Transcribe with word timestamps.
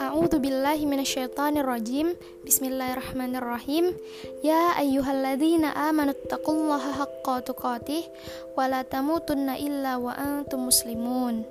A'udzu 0.00 0.40
rajim. 1.60 2.16
Bismillahirrahmanirrahim. 2.48 3.92
Ya 4.40 4.72
ayyuhalladzina 4.80 5.76
amanu 5.76 6.16
taqullaha 6.32 7.04
haqqa 7.04 7.44
tuqatih 7.44 8.08
wa 8.56 8.72
la 8.72 8.88
tamutunna 8.88 9.60
illa 9.60 10.00
wa 10.00 10.16
antum 10.16 10.72
muslimun. 10.72 11.44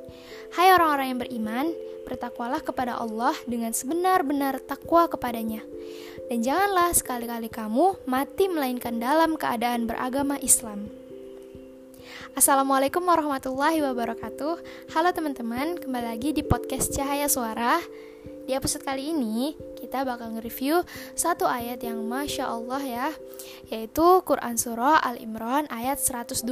Hai 0.58 0.74
orang-orang 0.74 1.14
yang 1.14 1.22
beriman, 1.22 1.66
bertakwalah 2.10 2.66
kepada 2.66 2.98
Allah 2.98 3.38
dengan 3.46 3.78
sebenar-benar 3.78 4.58
takwa 4.66 5.06
kepadanya. 5.06 5.62
Dan 6.34 6.42
janganlah 6.42 6.90
sekali-kali 6.98 7.46
kamu 7.46 8.10
mati 8.10 8.50
melainkan 8.50 8.98
dalam 8.98 9.38
keadaan 9.38 9.86
beragama 9.86 10.42
Islam. 10.42 11.03
Assalamualaikum 12.38 13.02
warahmatullahi 13.06 13.82
wabarakatuh 13.82 14.54
Halo 14.94 15.10
teman-teman, 15.14 15.80
kembali 15.80 16.08
lagi 16.16 16.30
di 16.34 16.42
podcast 16.46 16.94
Cahaya 16.94 17.26
Suara 17.26 17.82
di 18.44 18.52
episode 18.52 18.84
kali 18.84 19.16
ini, 19.16 19.56
kita 19.80 20.04
bakal 20.04 20.36
nge-review 20.36 20.84
satu 21.16 21.48
ayat 21.48 21.80
yang 21.80 22.04
Masya 22.04 22.52
Allah 22.52 22.84
ya, 22.84 23.08
yaitu 23.72 24.04
Quran 24.28 24.60
Surah 24.60 25.00
Al-Imran 25.00 25.64
ayat 25.72 25.96
102. 25.96 26.44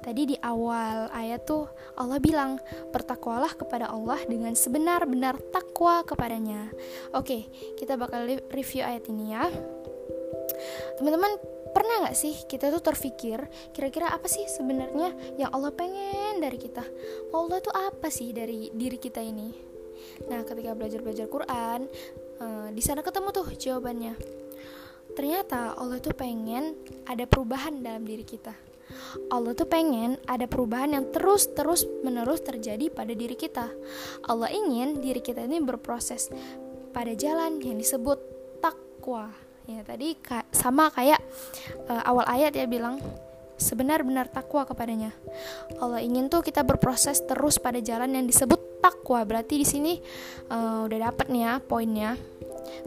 Tadi 0.00 0.22
di 0.24 0.36
awal 0.40 1.12
ayat 1.12 1.44
tuh 1.44 1.68
Allah 2.00 2.16
bilang, 2.16 2.56
bertakwalah 2.96 3.52
kepada 3.52 3.92
Allah 3.92 4.16
dengan 4.24 4.56
sebenar-benar 4.56 5.36
takwa 5.52 6.00
kepadanya. 6.00 6.72
Oke, 7.12 7.52
kita 7.76 8.00
bakal 8.00 8.24
review 8.48 8.80
ayat 8.80 9.04
ini 9.12 9.36
ya. 9.36 9.44
Teman-teman, 10.96 11.36
pernah 11.80 12.04
nggak 12.04 12.18
sih 12.20 12.44
kita 12.44 12.68
tuh 12.68 12.84
terpikir 12.84 13.40
kira-kira 13.72 14.12
apa 14.12 14.28
sih 14.28 14.44
sebenarnya 14.44 15.16
yang 15.40 15.48
Allah 15.48 15.72
pengen 15.72 16.44
dari 16.44 16.60
kita? 16.60 16.84
Allah 17.32 17.56
tuh 17.64 17.72
apa 17.72 18.12
sih 18.12 18.36
dari 18.36 18.68
diri 18.68 19.00
kita 19.00 19.24
ini? 19.24 19.48
Nah, 20.28 20.44
ketika 20.44 20.76
belajar-belajar 20.76 21.24
Quran, 21.32 21.88
uh, 22.40 22.68
di 22.68 22.82
sana 22.84 23.00
ketemu 23.00 23.32
tuh 23.32 23.48
jawabannya. 23.56 24.14
Ternyata 25.16 25.74
Allah 25.80 25.98
tuh 26.04 26.12
pengen 26.12 26.76
ada 27.08 27.24
perubahan 27.24 27.80
dalam 27.80 28.04
diri 28.04 28.28
kita. 28.28 28.52
Allah 29.32 29.56
tuh 29.56 29.64
pengen 29.64 30.20
ada 30.28 30.44
perubahan 30.44 30.92
yang 30.92 31.08
terus-terus 31.08 31.86
menerus 32.04 32.44
terjadi 32.44 32.92
pada 32.92 33.16
diri 33.16 33.34
kita. 33.34 33.72
Allah 34.28 34.52
ingin 34.52 35.00
diri 35.00 35.24
kita 35.24 35.48
ini 35.48 35.64
berproses 35.64 36.28
pada 36.92 37.14
jalan 37.16 37.62
yang 37.62 37.78
disebut 37.78 38.18
takwa. 38.60 39.49
Ya, 39.68 39.80
tadi 39.84 40.16
ka 40.18 40.44
sama 40.54 40.88
kayak 40.92 41.20
uh, 41.88 42.02
awal 42.06 42.24
ayat 42.28 42.56
ya 42.56 42.64
bilang 42.64 43.00
sebenar-benar 43.60 44.32
takwa 44.32 44.64
kepadanya. 44.64 45.12
Allah 45.76 46.00
ingin 46.00 46.32
tuh 46.32 46.40
kita 46.40 46.64
berproses 46.64 47.20
terus 47.28 47.60
pada 47.60 47.80
jalan 47.80 48.16
yang 48.16 48.24
disebut 48.24 48.70
takwa 48.80 49.22
berarti 49.28 49.60
di 49.60 49.66
sini 49.68 49.92
uh, 50.48 50.88
udah 50.88 50.98
dapet 51.12 51.28
nih 51.28 51.42
ya 51.44 51.52
poinnya 51.60 52.16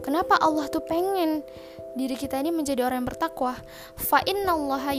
kenapa 0.02 0.34
Allah 0.42 0.66
tuh 0.66 0.82
pengen 0.82 1.40
diri 1.94 2.18
kita 2.18 2.42
ini 2.42 2.50
menjadi 2.50 2.82
orang 2.84 3.02
yang 3.02 3.10
bertakwa. 3.10 3.54
Fa 3.94 4.20
innallaha 4.26 4.92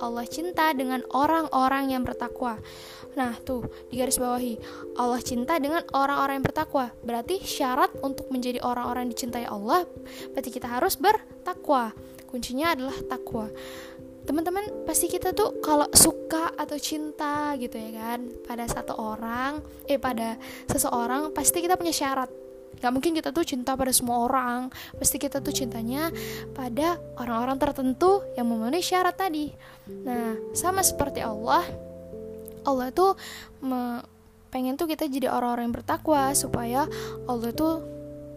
Allah 0.00 0.26
cinta 0.28 0.70
dengan 0.76 1.00
orang-orang 1.10 1.96
yang 1.96 2.04
bertakwa. 2.04 2.60
Nah 3.16 3.32
tuh 3.40 3.64
di 3.88 3.96
garis 3.96 4.20
bawahi. 4.20 4.60
Allah 5.00 5.20
cinta 5.24 5.56
dengan 5.56 5.82
orang-orang 5.96 6.40
yang 6.40 6.46
bertakwa. 6.46 6.92
Berarti 7.00 7.40
syarat 7.42 7.90
untuk 8.04 8.28
menjadi 8.28 8.60
orang-orang 8.60 9.08
dicintai 9.08 9.48
Allah 9.48 9.88
berarti 10.30 10.50
kita 10.52 10.68
harus 10.68 11.00
bertakwa. 11.00 11.96
Kuncinya 12.28 12.76
adalah 12.76 12.96
takwa. 13.08 13.48
Teman-teman 14.26 14.84
pasti 14.84 15.06
kita 15.06 15.30
tuh 15.30 15.62
kalau 15.62 15.86
suka 15.94 16.50
atau 16.58 16.74
cinta 16.82 17.54
gitu 17.62 17.78
ya 17.78 17.94
kan 17.94 18.26
pada 18.42 18.66
satu 18.66 18.98
orang 18.98 19.62
eh 19.86 20.02
pada 20.02 20.34
seseorang 20.66 21.30
pasti 21.30 21.62
kita 21.62 21.78
punya 21.78 21.94
syarat 21.94 22.26
Gak 22.80 22.92
mungkin 22.92 23.16
kita 23.16 23.32
tuh 23.32 23.44
cinta 23.44 23.72
pada 23.72 23.90
semua 23.90 24.24
orang 24.28 24.68
Pasti 24.96 25.16
kita 25.16 25.40
tuh 25.40 25.52
cintanya 25.52 26.12
pada 26.52 27.00
orang-orang 27.16 27.56
tertentu 27.56 28.22
yang 28.36 28.46
memenuhi 28.48 28.84
syarat 28.84 29.16
tadi 29.16 29.52
Nah, 29.86 30.34
sama 30.52 30.82
seperti 30.82 31.22
Allah 31.22 31.62
Allah 32.66 32.90
tuh 32.90 33.14
pengen 34.50 34.74
tuh 34.74 34.90
kita 34.90 35.06
jadi 35.06 35.30
orang-orang 35.30 35.70
yang 35.70 35.76
bertakwa 35.78 36.34
Supaya 36.34 36.90
Allah 37.30 37.50
tuh 37.54 37.74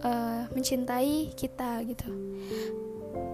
uh, 0.06 0.46
mencintai 0.54 1.34
kita 1.34 1.82
gitu 1.90 2.10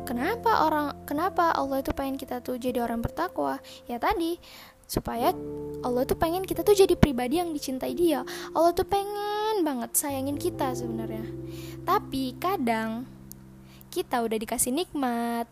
Kenapa 0.06 0.70
orang 0.70 0.94
kenapa 1.10 1.50
Allah 1.50 1.82
itu 1.82 1.90
pengen 1.92 2.16
kita 2.16 2.38
tuh 2.40 2.62
jadi 2.62 2.78
orang 2.86 3.02
bertakwa? 3.02 3.58
Ya 3.90 3.98
tadi 3.98 4.38
supaya 4.86 5.34
Allah 5.82 6.06
tuh 6.06 6.14
pengen 6.14 6.46
kita 6.46 6.62
tuh 6.62 6.78
jadi 6.78 6.94
pribadi 6.94 7.42
yang 7.42 7.50
dicintai 7.50 7.98
dia. 7.98 8.22
Allah 8.54 8.72
tuh 8.78 8.86
pengen 8.86 9.45
banget 9.64 9.96
sayangin 9.96 10.36
kita 10.36 10.74
sebenarnya. 10.74 11.24
Tapi 11.86 12.36
kadang 12.42 13.06
kita 13.94 14.26
udah 14.26 14.36
dikasih 14.36 14.76
nikmat, 14.76 15.48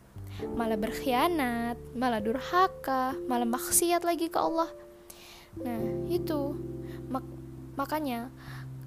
malah 0.58 0.76
berkhianat, 0.76 1.78
malah 1.96 2.20
durhaka, 2.20 3.16
malah 3.30 3.48
maksiat 3.48 4.04
lagi 4.04 4.28
ke 4.28 4.40
Allah. 4.42 4.68
Nah, 5.62 5.80
itu 6.10 6.58
mak 7.08 7.24
makanya 7.78 8.34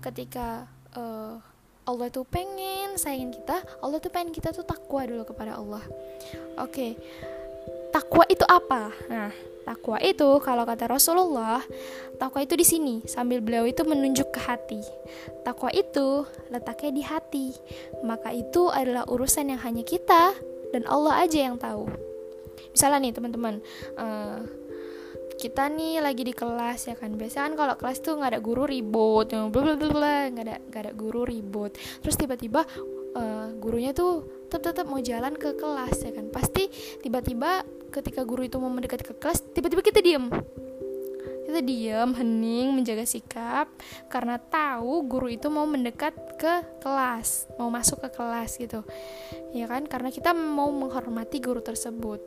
ketika 0.02 0.66
uh, 0.98 1.38
Allah 1.86 2.10
tuh 2.10 2.26
pengen 2.26 2.98
sayangin 2.98 3.30
kita 3.30 3.62
Allah 3.78 4.02
tuh 4.02 4.10
pengen 4.10 4.34
kita 4.34 4.50
tuh 4.50 4.66
takwa 4.66 5.06
dulu 5.06 5.22
kepada 5.22 5.54
Allah 5.54 5.82
oke 6.58 6.70
okay. 6.74 6.98
Takwa 7.96 8.28
itu 8.28 8.44
apa? 8.44 8.92
Nah 9.08 9.32
takwa 9.64 9.96
itu 10.04 10.28
kalau 10.44 10.68
kata 10.68 10.84
Rasulullah 10.84 11.64
takwa 12.20 12.44
itu 12.44 12.52
di 12.54 12.62
sini 12.62 12.94
sambil 13.08 13.40
beliau 13.40 13.64
itu 13.64 13.88
menunjuk 13.88 14.36
ke 14.36 14.40
hati. 14.44 14.84
Takwa 15.40 15.72
itu 15.72 16.28
letaknya 16.52 16.92
di 16.92 17.02
hati. 17.08 17.46
Maka 18.04 18.36
itu 18.36 18.68
adalah 18.68 19.08
urusan 19.08 19.48
yang 19.48 19.60
hanya 19.64 19.80
kita 19.80 20.36
dan 20.76 20.84
Allah 20.84 21.24
aja 21.24 21.48
yang 21.48 21.56
tahu. 21.56 21.88
Misalnya 22.76 23.08
nih 23.08 23.14
teman-teman 23.16 23.64
uh, 23.96 24.44
kita 25.40 25.72
nih 25.72 26.04
lagi 26.04 26.20
di 26.20 26.36
kelas 26.36 26.92
ya 26.92 26.94
kan? 27.00 27.16
Biasa 27.16 27.48
kan 27.48 27.56
kalau 27.56 27.80
kelas 27.80 28.04
tuh 28.04 28.20
nggak 28.20 28.36
ada 28.36 28.40
guru 28.44 28.68
ribut 28.68 29.32
bla 29.32 29.48
bla 29.48 29.72
bla 29.72 30.16
nggak 30.28 30.44
ada 30.44 30.56
nggak 30.68 30.82
ada 30.84 30.92
guru 30.92 31.24
ribut. 31.24 31.72
Terus 32.04 32.16
tiba-tiba 32.20 32.60
uh, 33.16 33.48
gurunya 33.56 33.96
tuh 33.96 34.44
tetap 34.52 34.76
tetap 34.76 34.86
mau 34.86 35.00
jalan 35.00 35.32
ke 35.32 35.56
kelas 35.56 35.96
ya 36.04 36.12
kan? 36.12 36.28
Pasti 36.28 36.68
tiba-tiba 37.00 37.64
ketika 37.96 38.20
guru 38.28 38.44
itu 38.44 38.60
mau 38.60 38.68
mendekat 38.68 39.00
ke 39.00 39.16
kelas 39.16 39.40
tiba-tiba 39.56 39.80
kita 39.80 40.04
diem. 40.04 40.28
Kita 41.46 41.62
diem 41.62 42.10
hening 42.10 42.74
menjaga 42.74 43.06
sikap 43.06 43.70
karena 44.10 44.36
tahu 44.36 45.06
guru 45.06 45.30
itu 45.30 45.46
mau 45.48 45.64
mendekat 45.64 46.12
ke 46.36 46.82
kelas 46.82 47.46
mau 47.56 47.72
masuk 47.72 48.02
ke 48.04 48.08
kelas 48.12 48.60
gitu. 48.60 48.84
Ya 49.56 49.64
kan? 49.70 49.88
Karena 49.88 50.12
kita 50.12 50.36
mau 50.36 50.68
menghormati 50.68 51.40
guru 51.40 51.64
tersebut. 51.64 52.20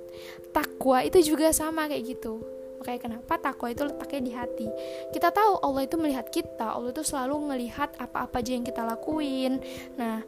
Takwa 0.56 1.06
itu 1.06 1.22
juga 1.22 1.54
sama 1.54 1.86
kayak 1.86 2.18
gitu. 2.18 2.42
Makanya 2.80 3.00
kenapa 3.12 3.36
takwa 3.36 3.68
itu 3.68 3.84
letaknya 3.84 4.22
di 4.24 4.32
hati. 4.32 4.68
Kita 5.12 5.36
tahu 5.36 5.60
Allah 5.60 5.84
itu 5.84 6.00
melihat 6.00 6.32
kita, 6.32 6.80
Allah 6.80 6.96
itu 6.96 7.04
selalu 7.04 7.52
melihat 7.52 7.92
apa-apa 8.00 8.40
aja 8.40 8.56
yang 8.56 8.64
kita 8.64 8.88
lakuin. 8.88 9.60
Nah, 10.00 10.24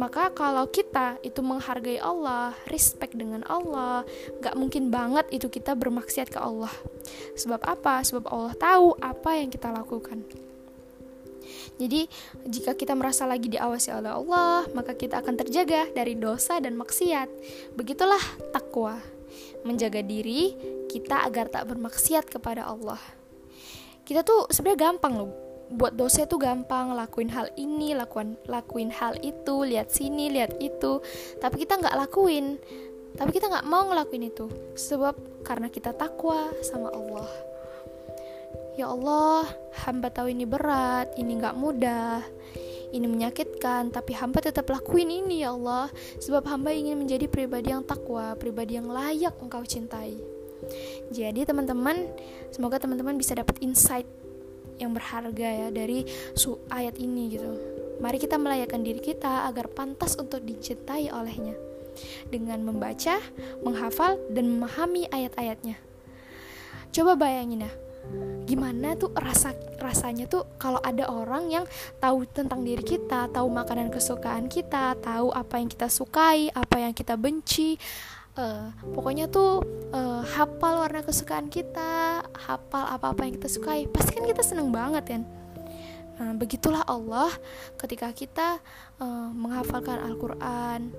maka 0.00 0.32
kalau 0.32 0.64
kita 0.64 1.20
itu 1.20 1.44
menghargai 1.44 2.00
Allah, 2.00 2.56
respect 2.72 3.12
dengan 3.12 3.44
Allah, 3.44 4.00
gak 4.40 4.56
mungkin 4.56 4.88
banget 4.88 5.28
itu 5.28 5.52
kita 5.52 5.76
bermaksiat 5.76 6.32
ke 6.32 6.40
Allah. 6.40 6.72
Sebab 7.36 7.60
apa? 7.60 8.00
Sebab 8.00 8.24
Allah 8.32 8.56
tahu 8.56 8.96
apa 8.96 9.36
yang 9.36 9.52
kita 9.52 9.68
lakukan. 9.68 10.24
Jadi, 11.76 12.08
jika 12.48 12.72
kita 12.72 12.96
merasa 12.96 13.28
lagi 13.28 13.52
diawasi 13.52 13.92
oleh 13.92 14.08
Allah, 14.08 14.64
maka 14.72 14.96
kita 14.96 15.20
akan 15.20 15.36
terjaga 15.36 15.92
dari 15.92 16.16
dosa 16.16 16.56
dan 16.64 16.80
maksiat. 16.80 17.28
Begitulah 17.76 18.20
takwa 18.56 18.96
menjaga 19.68 20.00
diri 20.00 20.56
kita 20.88 21.28
agar 21.28 21.52
tak 21.52 21.68
bermaksiat 21.68 22.24
kepada 22.24 22.64
Allah. 22.64 23.00
Kita 24.08 24.24
tuh 24.24 24.48
sebenarnya 24.48 24.96
gampang 24.96 25.20
loh 25.20 25.49
buat 25.70 25.94
dosa 25.94 26.26
itu 26.26 26.34
gampang 26.34 26.98
lakuin 26.98 27.30
hal 27.30 27.46
ini 27.54 27.94
lakuin 27.94 28.34
lakuin 28.50 28.90
hal 28.90 29.14
itu 29.22 29.62
lihat 29.62 29.94
sini 29.94 30.30
lihat 30.34 30.58
itu. 30.58 30.98
Tapi 31.38 31.62
kita 31.62 31.78
nggak 31.78 31.96
lakuin. 32.06 32.58
Tapi 33.14 33.30
kita 33.30 33.50
nggak 33.50 33.66
mau 33.66 33.86
ngelakuin 33.86 34.30
itu. 34.30 34.50
Sebab 34.74 35.46
karena 35.46 35.70
kita 35.70 35.94
takwa 35.94 36.50
sama 36.66 36.90
Allah. 36.90 37.30
Ya 38.78 38.90
Allah 38.90 39.46
hamba 39.86 40.08
tahu 40.10 40.30
ini 40.30 40.46
berat 40.46 41.14
ini 41.18 41.36
nggak 41.36 41.58
mudah 41.58 42.22
ini 42.90 43.06
menyakitkan, 43.06 43.94
tapi 43.94 44.18
hamba 44.18 44.42
tetap 44.42 44.66
lakuin 44.66 45.06
ini 45.06 45.46
ya 45.46 45.54
Allah, 45.54 45.86
sebab 46.18 46.42
hamba 46.50 46.74
ingin 46.74 46.98
menjadi 46.98 47.30
pribadi 47.30 47.70
yang 47.70 47.86
takwa, 47.86 48.34
pribadi 48.34 48.76
yang 48.76 48.90
layak 48.90 49.38
engkau 49.38 49.62
cintai. 49.62 50.18
Jadi 51.14 51.46
teman-teman, 51.46 52.10
semoga 52.52 52.82
teman-teman 52.82 53.16
bisa 53.16 53.38
dapat 53.38 53.62
insight 53.62 54.06
yang 54.80 54.96
berharga 54.96 55.68
ya 55.68 55.68
dari 55.68 56.08
su 56.32 56.56
ayat 56.72 56.96
ini 56.96 57.36
gitu. 57.36 57.50
Mari 58.00 58.16
kita 58.16 58.40
melayakkan 58.40 58.80
diri 58.80 58.98
kita 58.98 59.44
agar 59.44 59.68
pantas 59.68 60.16
untuk 60.16 60.40
dicintai 60.40 61.12
olehnya 61.12 61.52
dengan 62.32 62.64
membaca, 62.64 63.20
menghafal, 63.60 64.16
dan 64.32 64.48
memahami 64.48 65.04
ayat-ayatnya. 65.12 65.76
coba 66.90 67.14
bayangin 67.14 67.70
ya 67.70 67.72
gimana 68.50 68.98
tuh 68.98 69.14
rasa 69.14 69.54
rasanya 69.78 70.26
tuh 70.26 70.42
kalau 70.58 70.82
ada 70.82 71.06
orang 71.06 71.54
yang 71.54 71.64
tahu 72.02 72.26
tentang 72.26 72.66
diri 72.66 72.82
kita, 72.82 73.30
tahu 73.30 73.46
makanan 73.46 73.94
kesukaan 73.94 74.50
kita, 74.50 74.98
tahu 74.98 75.30
apa 75.30 75.62
yang 75.62 75.70
kita 75.70 75.86
sukai, 75.86 76.50
apa 76.50 76.76
yang 76.82 76.90
kita 76.90 77.14
benci. 77.14 77.78
Uh, 78.38 78.70
pokoknya 78.94 79.26
tuh 79.26 79.62
uh, 79.90 80.22
hafal 80.22 80.86
warna 80.86 81.02
kesukaan 81.02 81.50
kita, 81.50 82.22
hafal 82.46 82.84
apa-apa 82.86 83.26
yang 83.26 83.34
kita 83.36 83.50
sukai. 83.50 83.90
Pasti 83.90 84.16
kan 84.16 84.24
kita 84.24 84.42
seneng 84.46 84.70
banget 84.70 85.04
kan. 85.18 85.22
Nah, 86.20 86.36
begitulah 86.36 86.84
Allah 86.84 87.32
ketika 87.80 88.12
kita 88.12 88.60
uh, 89.00 89.28
menghafalkan 89.32 89.98
Al-Quran, 90.04 90.92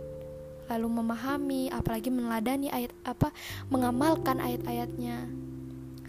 lalu 0.67 0.87
memahami, 0.87 1.63
apalagi 1.69 2.09
meneladani 2.09 2.73
ayat 2.73 2.91
apa, 3.05 3.29
mengamalkan 3.69 4.41
ayat-ayatnya 4.41 5.29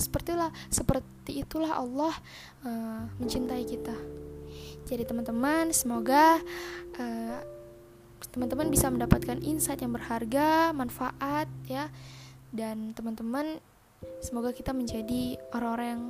sepertilah 0.02 0.50
seperti 0.66 1.46
itulah 1.46 1.78
Allah 1.78 2.14
uh, 2.66 3.06
mencintai 3.22 3.62
kita 3.62 3.94
jadi 4.86 5.06
teman-teman 5.06 5.70
semoga 5.70 6.42
uh, 6.98 7.38
teman-teman 8.30 8.68
bisa 8.70 8.92
mendapatkan 8.92 9.40
insight 9.42 9.82
yang 9.82 9.94
berharga 9.94 10.70
manfaat 10.76 11.48
ya 11.66 11.90
dan 12.52 12.92
teman-teman 12.92 13.58
semoga 14.22 14.52
kita 14.52 14.76
menjadi 14.76 15.40
orang-orang 15.56 15.88
yang 15.88 16.04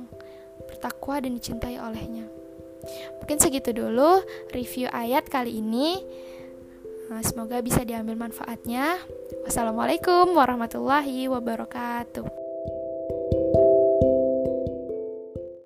bertakwa 0.69 1.15
dan 1.23 1.31
dicintai 1.37 1.79
olehnya 1.79 2.27
mungkin 3.17 3.37
segitu 3.39 3.71
dulu 3.71 4.21
review 4.51 4.91
ayat 4.91 5.25
kali 5.31 5.63
ini 5.63 6.03
eh, 7.09 7.23
Semoga 7.23 7.59
bisa 7.59 7.83
diambil 7.83 8.15
manfaatnya. 8.15 8.97
Wassalamualaikum 9.43 10.33
warahmatullahi 10.33 11.27
wabarakatuh. 11.29 12.42